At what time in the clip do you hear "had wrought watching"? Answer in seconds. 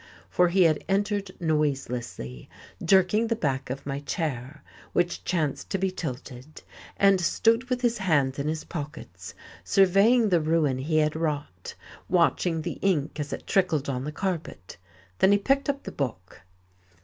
10.97-12.63